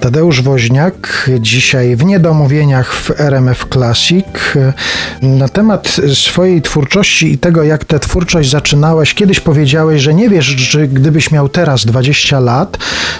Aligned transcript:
Tadeusz 0.00 0.42
Woźniak, 0.42 1.30
dzisiaj 1.40 1.96
w 1.96 2.04
Niedomówieniach 2.04 2.94
w 2.94 3.20
RMF 3.20 3.66
Classic. 3.72 4.26
Na 5.22 5.48
temat 5.48 5.96
swojej 6.14 6.62
twórczości 6.62 7.32
i 7.32 7.38
tego, 7.38 7.62
jak 7.62 7.84
tę 7.84 7.98
twórczość 7.98 8.50
zaczynałeś, 8.50 9.14
kiedyś 9.14 9.40
powiedziałeś, 9.40 10.02
że 10.02 10.14
nie 10.14 10.28
wiesz, 10.28 10.46
że 10.46 10.88
gdybyś 10.88 11.30
miał 11.30 11.48
teraz 11.48 11.84
20 11.84 12.40
lat, 12.40 12.78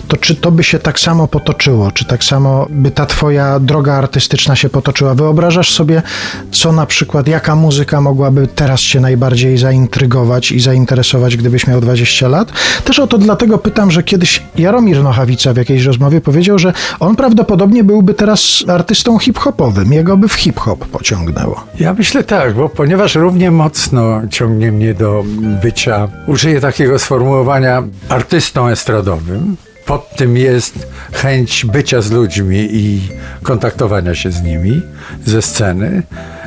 to 0.09 0.17
czy 0.17 0.35
to 0.35 0.51
by 0.51 0.65
się 0.65 0.79
tak 0.79 1.01
samo 1.01 1.29
potoczyło, 1.29 1.93
czy 1.93 2.05
tak 2.05 2.25
samo 2.25 2.67
by 2.71 2.91
ta 2.91 3.07
twoja 3.07 3.61
droga 3.61 3.95
artystyczna 3.95 4.57
się 4.57 4.69
potoczyła. 4.69 5.15
Wyobrażasz 5.15 5.73
sobie, 5.73 6.03
co 6.51 6.73
na 6.73 6.87
przykład, 6.87 7.29
jaka 7.29 7.57
muzyka 7.57 8.01
mogłaby 8.01 8.49
teraz 8.55 8.81
cię 8.81 9.01
najbardziej 9.01 9.59
zaintrygować 9.59 10.53
i 10.53 10.61
zainteresować, 10.61 11.37
gdybyś 11.37 11.67
miał 11.67 11.81
20 11.81 12.29
lat? 12.29 12.53
Też 12.85 12.99
o 12.99 13.07
to 13.07 13.19
dlatego 13.19 13.59
pytam, 13.59 13.91
że 13.91 14.03
kiedyś 14.03 14.43
Jaromir 14.59 15.03
Nochawica 15.03 15.53
w 15.53 15.57
jakiejś 15.57 15.85
rozmowie 15.85 16.21
powiedział, 16.21 16.59
że 16.59 16.66
że 16.67 16.73
on 17.01 17.17
prawdopodobnie 17.17 17.85
byłby 17.85 18.15
teraz 18.15 18.65
artystą 18.69 19.19
hip-hopowym. 19.19 19.93
Jego 19.93 20.17
by 20.17 20.29
w 20.29 20.33
hip-hop 20.33 20.87
pociągnęło. 20.87 21.65
Ja 21.81 21.95
myślę 21.95 22.25
tak, 22.25 22.55
bo 22.55 22.69
ponieważ 22.69 23.15
równie 23.15 23.51
mocno 23.51 24.21
ciągnie 24.31 24.73
mnie 24.73 24.95
do 24.95 25.25
bycia, 25.63 26.09
użyję 26.27 26.61
takiego 26.61 26.99
sformułowania, 26.99 27.83
artystą 28.09 28.69
estradowym, 28.69 29.57
pod 29.87 30.11
tym 30.17 30.37
jest 30.37 30.87
chęć 31.13 31.65
bycia 31.65 32.01
z 32.01 32.11
ludźmi 32.11 32.69
i 32.71 33.01
kontaktowania 33.43 34.15
się 34.15 34.31
z 34.31 34.43
nimi 34.43 34.83
ze 35.25 35.43
sceny, 35.43 36.03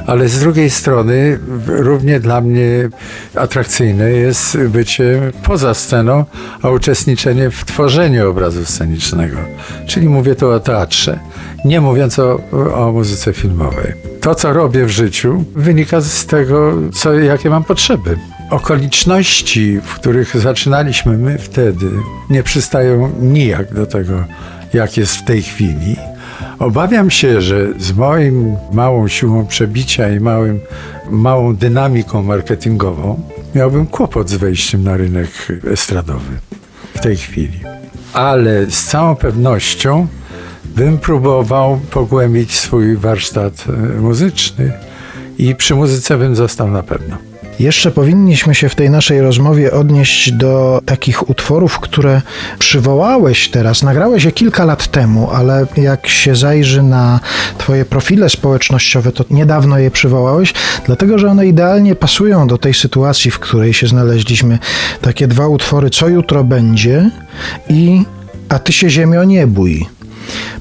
ale 0.08 0.28
z 0.28 0.40
drugiej 0.40 0.70
strony 0.70 1.40
równie 1.68 2.20
dla 2.20 2.42
mnie 2.42 2.90
atrakcyjne 3.36 4.12
jest 4.12 4.58
bycie 4.58 5.32
poza 5.44 5.74
sceną, 5.74 6.26
a 6.62 6.70
uczestniczenie 6.70 7.50
w 7.50 7.66
tworzeniu 7.66 8.30
obrazu 8.30 8.66
scenicznego. 8.66 9.38
Czyli 9.88 10.10
mówię 10.10 10.36
tu 10.36 10.50
o 10.50 10.60
teatrze, 10.60 11.20
nie 11.66 11.82
mówiąc 11.82 12.20
o, 12.20 12.40
o 12.76 12.92
muzyce 12.92 13.34
filmowej. 13.34 13.94
To, 14.22 14.36
co 14.36 14.54
robię 14.54 14.86
w 14.86 14.90
życiu, 14.90 15.44
wynika 15.56 16.02
z 16.02 16.26
tego, 16.26 16.74
co, 16.94 17.14
jakie 17.14 17.50
mam 17.50 17.64
potrzeby. 17.64 18.18
Okoliczności, 18.50 19.80
w 19.84 19.96
których 19.96 20.38
zaczynaliśmy 20.38 21.18
my 21.18 21.38
wtedy, 21.38 21.90
nie 22.30 22.44
przystają 22.44 23.12
nijak 23.22 23.74
do 23.74 23.86
tego, 23.86 24.24
jak 24.74 24.98
jest 24.98 25.16
w 25.16 25.26
tej 25.26 25.42
chwili. 25.42 25.96
Obawiam 26.60 27.10
się, 27.10 27.42
że 27.42 27.68
z 27.80 27.92
moim 27.92 28.56
małą 28.74 29.08
siłą 29.08 29.46
przebicia 29.46 30.10
i 30.10 30.20
małym, 30.20 30.60
małą 31.10 31.56
dynamiką 31.56 32.24
marketingową 32.24 33.22
miałbym 33.56 33.88
kłopot 33.88 34.30
z 34.30 34.36
wejściem 34.36 34.84
na 34.84 34.98
rynek 34.98 35.30
estradowy 35.72 36.38
w 36.94 37.00
tej 37.00 37.18
chwili. 37.18 37.60
Ale 38.14 38.66
z 38.66 38.84
całą 38.84 39.16
pewnością 39.16 40.08
bym 40.76 40.98
próbował 40.98 41.80
pogłębić 41.92 42.56
swój 42.56 42.98
warsztat 42.98 43.66
e, 43.70 44.02
muzyczny 44.02 44.72
i 45.38 45.56
przy 45.56 45.76
muzyce 45.76 46.18
bym 46.18 46.36
został 46.36 46.72
na 46.72 46.84
pewno. 46.84 47.18
Jeszcze 47.60 47.92
powinniśmy 47.92 48.56
się 48.56 48.70
w 48.70 48.76
tej 48.76 48.90
naszej 48.90 49.22
rozmowie 49.22 49.72
odnieść 49.72 50.32
do 50.32 50.82
takich 50.86 51.30
utworów, 51.30 51.80
które 51.80 52.22
przywołałeś 52.60 53.50
teraz. 53.50 53.84
Nagrałeś 53.84 54.24
je 54.24 54.32
kilka 54.32 54.66
lat 54.66 54.88
temu, 54.88 55.32
ale 55.32 55.66
jak 55.78 56.08
się 56.08 56.36
zajrzy 56.36 56.84
na 56.84 57.20
Twoje 57.58 57.86
profile 57.86 58.30
społecznościowe, 58.30 59.12
to 59.12 59.26
niedawno 59.30 59.78
je 59.80 59.92
przywołałeś, 59.92 60.54
dlatego 60.86 61.18
że 61.18 61.30
one 61.30 61.48
idealnie 61.48 61.96
pasują 61.96 62.48
do 62.48 62.58
tej 62.58 62.74
sytuacji, 62.74 63.32
w 63.32 63.40
której 63.40 63.74
się 63.74 63.88
znaleźliśmy. 63.88 64.60
Takie 65.02 65.28
dwa 65.28 65.48
utwory, 65.48 65.90
Co 65.90 66.08
jutro 66.08 66.44
będzie 66.44 67.12
i 67.70 68.04
A 68.50 68.60
ty 68.60 68.74
się 68.74 68.90
ziemio 68.90 69.24
nie 69.24 69.48
bój. 69.48 69.99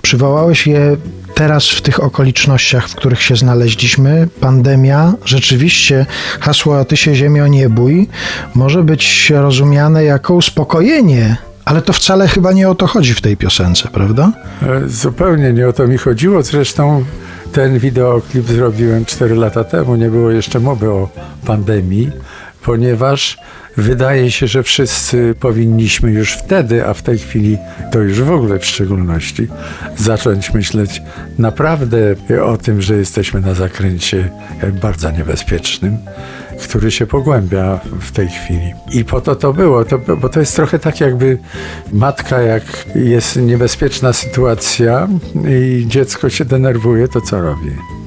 Przywołałeś 0.03 0.67
je 0.67 0.97
teraz 1.35 1.69
w 1.69 1.83
tych 1.83 2.03
okolicznościach, 2.03 2.89
w 2.89 2.95
których 2.95 3.23
się 3.23 3.37
znaleźliśmy, 3.37 4.29
pandemia, 4.41 5.13
rzeczywiście 5.25 6.07
hasło 6.41 6.85
Ty 6.85 6.97
się 6.97 7.15
ziemio 7.15 7.47
nie 7.47 7.69
bój 7.69 8.09
może 8.55 8.83
być 8.83 9.31
rozumiane 9.31 10.05
jako 10.05 10.35
uspokojenie 10.35 11.37
ale 11.69 11.83
to 11.83 11.93
wcale 11.93 12.29
chyba 12.29 12.53
nie 12.53 12.69
o 12.69 12.75
to 12.75 12.87
chodzi 12.87 13.15
w 13.15 13.21
tej 13.21 13.37
piosence, 13.37 13.89
prawda? 13.93 14.33
E, 14.63 14.89
zupełnie 14.89 15.53
nie 15.53 15.69
o 15.69 15.73
to 15.73 15.87
mi 15.87 15.99
chodziło. 15.99 16.43
Zresztą 16.43 17.05
ten 17.53 17.79
wideoklip 17.79 18.47
zrobiłem 18.47 19.05
4 19.05 19.35
lata 19.35 19.65
temu. 19.65 19.97
Nie 19.97 20.09
było 20.09 20.31
jeszcze 20.31 20.61
mowy 20.61 20.91
o 20.91 21.09
pandemii, 21.47 22.11
ponieważ 22.69 23.39
wydaje 23.77 24.31
się, 24.31 24.47
że 24.47 24.63
wszyscy 24.63 25.35
powinniśmy 25.41 26.11
już 26.11 26.33
wtedy, 26.33 26.87
a 26.87 26.95
w 26.95 27.03
tej 27.03 27.19
chwili 27.19 27.59
to 27.93 27.99
już 27.99 28.23
w 28.23 28.31
ogóle 28.31 28.59
w 28.59 28.67
szczególności, 28.67 29.49
zacząć 29.97 30.55
myśleć 30.55 31.03
naprawdę 31.39 31.99
o 32.45 32.57
tym, 32.57 32.83
że 32.83 32.97
jesteśmy 32.97 33.41
na 33.41 33.55
zakręcie 33.55 34.31
bardzo 34.83 35.11
niebezpiecznym 35.11 35.99
który 36.63 36.91
się 36.91 37.07
pogłębia 37.07 37.81
w 38.01 38.13
tej 38.13 38.29
chwili. 38.29 38.75
I 38.93 39.05
po 39.05 39.21
to 39.21 39.37
to 39.37 39.53
było, 39.53 39.85
to, 39.85 39.99
bo 39.99 40.29
to 40.29 40.41
jest 40.41 40.57
trochę 40.57 40.79
tak 40.79 41.01
jakby 41.01 41.39
matka, 41.93 42.41
jak 42.41 42.63
jest 42.95 43.37
niebezpieczna 43.37 44.13
sytuacja 44.13 45.09
i 45.49 45.85
dziecko 45.87 46.31
się 46.31 46.45
denerwuje, 46.45 47.09
to 47.09 47.21
co 47.21 47.41
robi? 47.41 47.98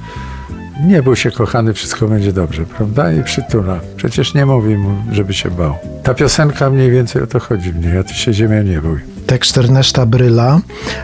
Nie 0.86 1.04
bój 1.04 1.16
się, 1.16 1.32
kochany, 1.32 1.74
wszystko 1.74 2.08
będzie 2.08 2.34
dobrze, 2.34 2.66
prawda? 2.66 3.14
I 3.14 3.24
przytula. 3.24 3.80
Przecież 3.96 4.34
nie 4.34 4.46
mówi 4.46 4.78
mu, 4.78 4.96
żeby 5.12 5.34
się 5.34 5.52
bał. 5.52 5.76
Ta 6.04 6.14
piosenka 6.14 6.70
mniej 6.70 6.92
więcej 6.92 7.22
o 7.22 7.28
to 7.28 7.40
chodzi 7.40 7.72
w 7.72 7.86
niej, 7.86 7.98
a 7.98 8.04
ty 8.04 8.14
się 8.14 8.34
ziemia 8.34 8.62
nie 8.62 8.82
bój. 8.82 9.00
Tekst 9.28 9.58
Ernesta 9.58 10.06
Bryla. 10.06 10.60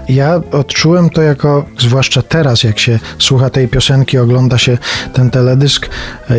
Ja 0.10 0.42
odczułem 0.52 1.10
to 1.10 1.22
jako, 1.22 1.66
zwłaszcza 1.80 2.22
teraz, 2.22 2.64
jak 2.64 2.80
się 2.80 3.00
słucha 3.20 3.50
tej 3.50 3.68
piosenki, 3.68 4.18
ogląda 4.18 4.58
się 4.58 4.78
ten 5.14 5.30
teledysk, 5.30 5.90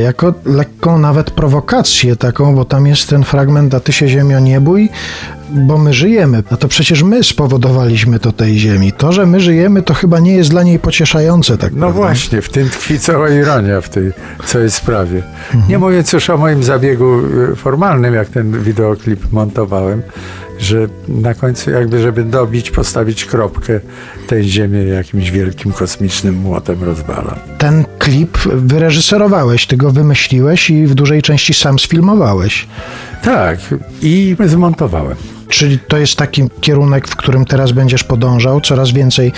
jako 0.02 0.34
lekką 0.44 0.98
nawet 0.98 1.30
prowokację 1.30 2.16
taką, 2.16 2.54
bo 2.54 2.64
tam 2.64 2.86
jest 2.86 3.08
ten 3.08 3.24
fragment, 3.24 3.74
a 3.74 3.80
ty 3.80 3.92
się 3.92 4.08
ziemio 4.08 4.40
nie 4.40 4.60
bój, 4.60 4.88
bo 5.50 5.78
my 5.78 5.92
żyjemy. 5.92 6.42
No 6.50 6.56
to 6.56 6.68
przecież 6.68 7.02
my 7.02 7.24
spowodowaliśmy 7.24 8.18
to 8.18 8.32
tej 8.32 8.58
ziemi. 8.58 8.92
To, 8.92 9.12
że 9.12 9.26
my 9.26 9.40
żyjemy, 9.40 9.82
to 9.82 9.94
chyba 9.94 10.20
nie 10.20 10.32
jest 10.32 10.50
dla 10.50 10.62
niej 10.62 10.78
pocieszające. 10.78 11.58
Tak 11.58 11.72
no 11.72 11.78
prawda? 11.78 11.96
właśnie, 11.96 12.42
w 12.42 12.48
tym 12.48 12.68
tkwi 12.68 12.98
cała 12.98 13.28
ironia 13.28 13.80
w 13.80 13.88
tej 13.88 14.12
całej 14.46 14.70
sprawie. 14.70 15.22
Mhm. 15.54 15.70
Nie 15.70 15.78
mówiąc 15.78 16.12
już 16.12 16.30
o 16.30 16.36
moim 16.36 16.62
zabiegu 16.62 17.20
y, 17.52 17.56
formalnym, 17.56 18.14
jak 18.14 18.28
ten 18.28 18.62
wideoklip 18.62 19.32
montowałem, 19.32 20.02
że 20.58 20.88
na 21.08 21.34
końcu 21.34 21.70
jakby, 21.70 22.02
żeby 22.02 22.24
dobić, 22.24 22.70
postawić 22.70 23.24
kropkę, 23.24 23.80
tej 24.26 24.44
ziemię 24.44 24.84
jakimś 24.84 25.30
wielkim 25.30 25.72
kosmicznym 25.72 26.34
młotem 26.34 26.84
rozwala. 26.84 27.38
Ten 27.58 27.84
klip 27.98 28.38
wyreżyserowałeś, 28.38 29.66
ty 29.66 29.76
go 29.76 29.90
wymyśliłeś 29.90 30.70
i 30.70 30.86
w 30.86 30.94
dużej 30.94 31.22
części 31.22 31.54
sam 31.54 31.78
sfilmowałeś. 31.78 32.66
Tak, 33.22 33.58
i 34.02 34.36
zmontowałem. 34.46 35.16
Czyli 35.48 35.78
to 35.78 35.98
jest 35.98 36.16
taki 36.16 36.42
kierunek, 36.60 37.08
w 37.08 37.16
którym 37.16 37.44
teraz 37.44 37.72
będziesz 37.72 38.04
podążał? 38.04 38.60
Coraz 38.60 38.90
więcej 38.90 39.32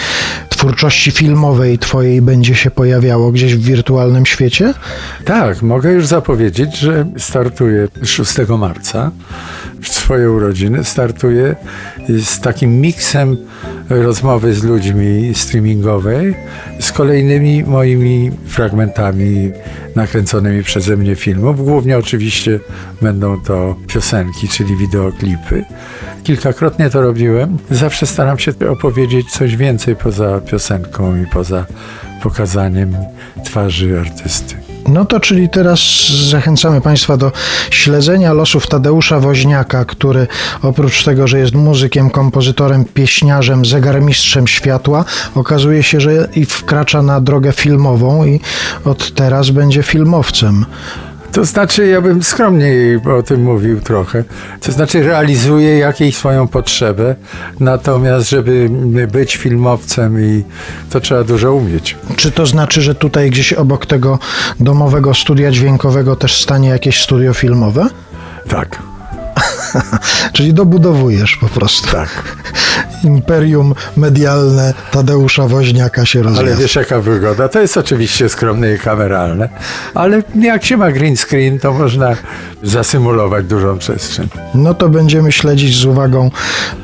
twórczości 0.49 1.11
filmowej 1.11 1.79
twojej 1.79 2.23
będzie 2.23 2.55
się 2.55 2.71
pojawiało 2.71 3.33
gdzieś 3.33 3.55
w 3.55 3.63
wirtualnym 3.63 4.27
świecie? 4.27 4.75
Tak, 5.25 5.63
mogę 5.63 5.93
już 5.93 6.07
zapowiedzieć, 6.07 6.79
że 6.79 7.07
startuję 7.17 7.89
6 8.03 8.35
marca 8.59 9.11
w 9.83 9.89
swoje 9.89 10.31
urodziny. 10.31 10.85
Startuję 10.85 11.57
z 12.09 12.41
takim 12.41 12.81
miksem 12.81 13.37
rozmowy 13.91 14.55
z 14.55 14.65
ludźmi 14.65 15.35
streamingowej, 15.35 16.35
z 16.81 16.93
kolejnymi 16.93 17.65
moimi 17.65 18.31
fragmentami 18.47 19.51
nakręconymi 19.97 20.63
przeze 20.63 20.97
mnie 20.97 21.15
filmów. 21.15 21.65
Głównie 21.65 21.99
oczywiście 21.99 22.61
będą 23.03 23.41
to 23.41 23.77
piosenki, 23.87 24.49
czyli 24.49 24.77
wideoklipy. 24.77 25.65
Kilkakrotnie 26.23 26.91
to 26.91 27.03
robiłem. 27.03 27.59
Zawsze 27.71 28.07
staram 28.07 28.39
się 28.39 28.53
opowiedzieć 28.71 29.31
coś 29.31 29.57
więcej 29.57 29.97
poza 29.97 30.41
piosenką 30.41 31.23
i 31.23 31.27
poza 31.27 31.67
pokazaniem 32.23 32.97
twarzy 33.45 34.01
artysty. 34.01 34.70
No 34.91 35.05
to 35.05 35.21
czyli 35.21 35.49
teraz 35.49 35.81
zachęcamy 36.31 36.81
Państwa 36.81 37.17
do 37.17 37.33
śledzenia 37.71 38.33
losów 38.33 38.67
Tadeusza 38.67 39.21
Woźniaka, 39.21 39.85
który 39.85 40.27
oprócz 40.63 41.05
tego, 41.05 41.29
że 41.29 41.39
jest 41.39 41.55
muzykiem, 41.55 42.11
kompozytorem, 42.11 42.85
pieśniarzem, 42.85 43.65
zegarmistrzem 43.65 44.49
światła, 44.49 45.05
okazuje 45.35 45.83
się, 45.83 46.01
że 46.01 46.29
i 46.37 46.45
wkracza 46.45 47.03
na 47.03 47.21
drogę 47.21 47.53
filmową 47.53 48.25
i 48.25 48.41
od 48.85 49.15
teraz 49.15 49.51
będzie 49.51 49.83
filmowcem. 49.83 50.67
To 51.33 51.45
znaczy, 51.45 51.87
ja 51.87 52.01
bym 52.01 52.23
skromniej 52.23 52.97
o 53.19 53.23
tym 53.23 53.43
mówił 53.43 53.81
trochę. 53.81 54.25
To 54.61 54.73
znaczy, 54.73 55.03
realizuję 55.03 55.79
jakąś 55.79 56.17
swoją 56.17 56.49
potrzebę, 56.49 57.15
natomiast, 57.61 58.31
żeby 58.31 58.71
być 59.13 59.37
filmowcem 59.37 60.21
i 60.21 60.45
to 60.91 61.01
trzeba 61.01 61.25
dużo 61.25 61.55
umieć. 61.55 61.97
Czy 62.17 62.31
to 62.31 62.47
znaczy, 62.47 62.83
że 62.83 62.95
tutaj 62.95 63.31
gdzieś 63.31 63.53
obok 63.53 63.87
tego 63.87 64.19
domowego 64.61 65.15
studia 65.15 65.51
dźwiękowego 65.51 66.17
też 66.17 66.43
stanie 66.43 66.69
jakieś 66.69 67.03
studio 67.03 67.35
filmowe? 67.35 67.87
Tak. 68.49 68.90
Czyli 70.33 70.55
dobudowujesz 70.55 71.37
po 71.37 71.49
prostu. 71.49 71.91
Tak. 71.91 72.09
Imperium 73.05 73.75
medialne 73.97 74.75
Tadeusza 74.91 75.49
Woźniaka 75.49 76.07
się 76.07 76.23
rozwija. 76.23 76.53
Ale 76.53 76.57
wiesz 76.57 76.77
jaka 76.77 77.01
wygoda? 77.01 77.49
To 77.49 77.61
jest 77.61 77.77
oczywiście 77.77 78.29
skromne 78.29 78.75
i 78.75 78.79
kameralne, 78.79 79.49
ale 79.95 80.23
jak 80.41 80.65
się 80.65 80.77
ma 80.77 80.93
green 80.93 81.17
screen, 81.17 81.59
to 81.59 81.73
można 81.73 82.17
zasymulować 82.63 83.47
dużą 83.47 83.79
przestrzeń. 83.79 84.29
No 84.55 84.75
to 84.75 84.89
będziemy 84.89 85.33
śledzić 85.33 85.77
z 85.77 85.85
uwagą 85.85 86.31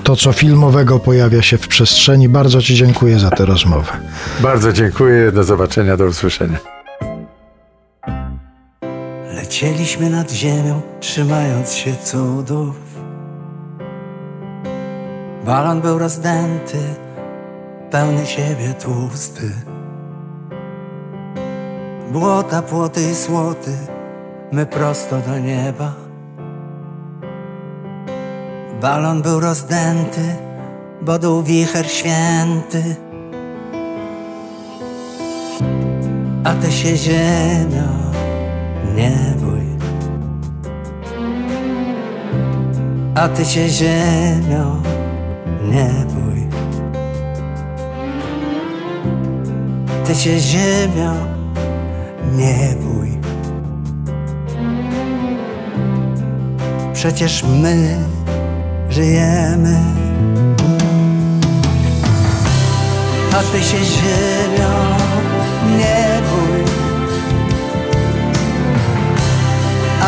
to, 0.05 0.17
co 0.17 0.33
filmowego 0.33 0.99
pojawia 0.99 1.43
się 1.43 1.59
w 1.59 1.69
przestrzeni. 1.69 2.29
Bardzo 2.29 2.63
Ci 2.63 2.75
dziękuję 2.75 3.19
za 3.19 3.31
tę 3.31 3.45
rozmowę. 3.45 3.93
Bardzo 4.41 4.73
dziękuję, 4.73 5.33
do 5.33 5.45
zobaczenia, 5.45 5.97
do 5.97 6.05
usłyszenia. 6.05 6.76
Lecieliśmy 9.47 10.11
nad 10.11 10.31
ziemią, 10.33 10.81
trzymając 11.01 11.73
się 11.73 11.97
cudów. 12.05 12.77
Balon 15.45 15.81
był 15.81 15.99
rozdęty, 15.99 16.79
pełny 17.91 18.27
siebie 18.27 18.75
tłusty. 18.81 19.51
Błota, 22.13 22.63
płoty 22.63 23.11
i 23.11 23.15
słoty, 23.15 23.71
my 24.53 24.67
prosto 24.67 25.19
do 25.19 25.39
nieba. 25.39 25.95
Balon 28.81 29.23
był 29.23 29.41
rozdęty, 29.41 30.37
bo 31.03 31.19
dół 31.19 31.43
wicher 31.43 31.91
święty. 31.91 32.97
A 36.45 36.55
ty 36.55 36.73
się 36.73 36.97
ziemią 36.97 38.07
nie 38.97 39.13
bój. 39.41 39.67
A 43.15 43.29
ty 43.29 43.45
się 43.45 43.69
ziemią 43.69 44.83
nie 45.71 45.91
bój. 46.15 46.47
Ty 50.05 50.15
się 50.15 50.39
ziemią 50.41 51.15
nie 52.37 52.75
bój. 52.81 53.19
Przecież 56.95 57.45
my 57.63 57.99
żyjemy. 58.91 59.79
A 63.33 63.43
ty 63.53 63.63
się 63.63 63.85
ziemią 63.85 64.36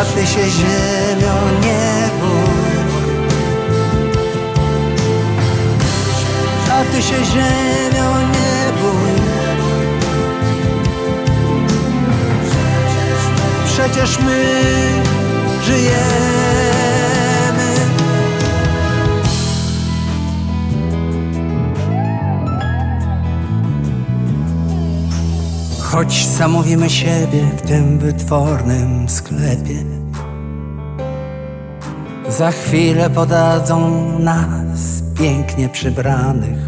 a 0.00 0.04
ty 0.04 0.26
się 0.26 0.50
ziemią 0.50 1.34
nie 1.62 2.10
bój. 2.20 2.78
A 6.72 6.84
ty 6.92 7.02
się 7.02 7.24
ziemią 7.24 8.18
nie 8.18 8.72
bój. 8.80 9.22
Przecież 13.66 14.18
my 14.18 14.44
żyjemy. 15.64 16.37
Choć 25.98 26.26
zamówimy 26.26 26.90
siebie 26.90 27.42
w 27.56 27.62
tym 27.62 27.98
wytwornym 27.98 29.08
sklepie. 29.08 29.84
Za 32.28 32.50
chwilę 32.50 33.10
podadzą 33.10 33.90
nas 34.18 35.02
pięknie 35.18 35.68
przybranych. 35.68 36.58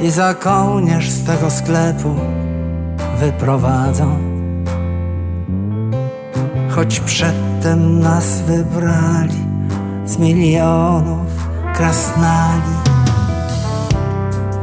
I 0.00 0.10
za 0.10 0.34
kołnierz 0.34 1.10
z 1.10 1.24
tego 1.24 1.50
sklepu 1.50 2.14
wyprowadzą. 3.18 4.18
Choć 6.70 7.00
przedtem 7.00 8.00
nas 8.00 8.40
wybrali 8.40 9.44
z 10.04 10.18
milionów 10.18 11.48
krasnali. 11.74 12.74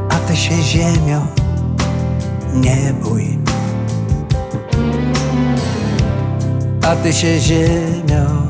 A 0.10 0.16
ty 0.28 0.36
się 0.36 0.62
ziemią 0.62 1.45
nie 2.56 2.94
bój. 3.04 3.38
A 6.88 6.96
ty 6.96 7.14
się 7.14 7.40
ziemią 7.40 8.48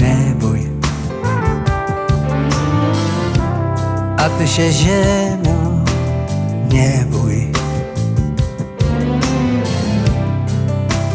nie 0.00 0.34
bój. 0.40 0.68
A 4.16 4.28
ty 4.28 4.48
się 4.48 4.72
ziemią 4.72 5.84
nie 6.68 7.04
bój. 7.10 7.52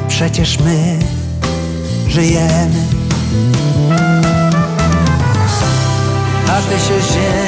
Przecież 0.08 0.60
my 0.60 1.00
żyjemy. 2.08 2.86
A 6.48 6.62
ty 6.62 6.80
się 6.80 7.14
ziemią 7.14 7.45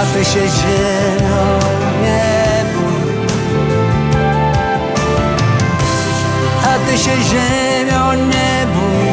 a 0.00 0.04
ty 0.14 0.24
się 0.24 0.48
ziemią 0.48 1.44
nie 2.02 2.64
bój. 2.74 3.12
A 6.64 6.90
ty 6.90 6.98
się 6.98 7.16
ziemią 7.22 8.12
nie 8.12 8.66
bój. 8.74 9.12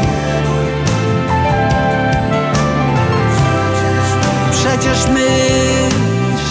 Przecież 4.51 5.07
my 5.07 5.27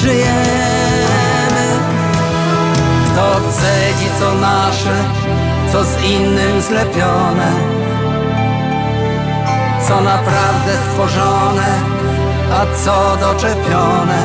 żyjemy. 0.00 1.66
Kto 3.04 3.40
cedzi 3.52 4.10
co 4.20 4.34
nasze, 4.34 5.04
co 5.72 5.84
z 5.84 6.02
innym 6.04 6.62
zlepione, 6.62 7.52
co 9.88 10.00
naprawdę 10.00 10.72
stworzone 10.90 11.96
a 12.52 12.66
co 12.84 13.16
doczepione. 13.20 14.22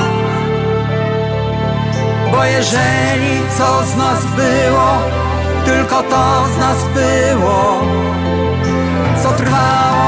Bo 2.32 2.44
jeżeli 2.44 3.42
co 3.58 3.84
z 3.84 3.96
nas 3.96 4.26
było, 4.26 4.98
tylko 5.66 6.04
to 6.04 6.46
z 6.56 6.58
nas 6.58 6.78
było, 6.84 7.82
co 9.24 9.30
trwało 9.32 10.01